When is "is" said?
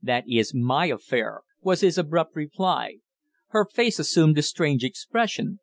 0.28-0.54